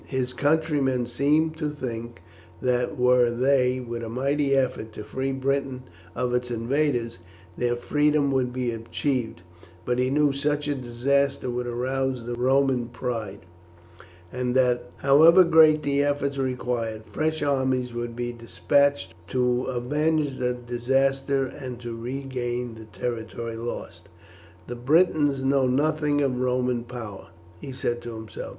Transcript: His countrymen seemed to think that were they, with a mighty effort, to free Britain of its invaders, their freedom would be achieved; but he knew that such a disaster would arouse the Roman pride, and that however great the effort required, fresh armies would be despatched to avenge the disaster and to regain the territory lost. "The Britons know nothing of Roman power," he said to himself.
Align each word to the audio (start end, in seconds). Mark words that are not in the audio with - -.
His 0.07 0.33
countrymen 0.33 1.05
seemed 1.05 1.57
to 1.57 1.69
think 1.69 2.23
that 2.59 2.97
were 2.97 3.29
they, 3.29 3.79
with 3.79 4.01
a 4.01 4.09
mighty 4.09 4.55
effort, 4.55 4.93
to 4.93 5.03
free 5.03 5.31
Britain 5.31 5.83
of 6.15 6.33
its 6.33 6.49
invaders, 6.49 7.19
their 7.55 7.75
freedom 7.75 8.31
would 8.31 8.51
be 8.51 8.71
achieved; 8.71 9.43
but 9.85 9.99
he 9.99 10.09
knew 10.09 10.31
that 10.31 10.39
such 10.39 10.67
a 10.67 10.73
disaster 10.73 11.51
would 11.51 11.67
arouse 11.67 12.25
the 12.25 12.33
Roman 12.33 12.87
pride, 12.87 13.41
and 14.31 14.55
that 14.55 14.89
however 14.97 15.43
great 15.43 15.83
the 15.83 16.03
effort 16.03 16.35
required, 16.35 17.05
fresh 17.05 17.43
armies 17.43 17.93
would 17.93 18.15
be 18.15 18.33
despatched 18.33 19.13
to 19.27 19.65
avenge 19.65 20.37
the 20.39 20.53
disaster 20.55 21.45
and 21.45 21.79
to 21.79 21.95
regain 21.95 22.73
the 22.73 22.85
territory 22.85 23.55
lost. 23.55 24.09
"The 24.65 24.73
Britons 24.75 25.43
know 25.43 25.67
nothing 25.67 26.21
of 26.23 26.39
Roman 26.39 26.85
power," 26.85 27.27
he 27.59 27.71
said 27.71 28.01
to 28.01 28.15
himself. 28.15 28.49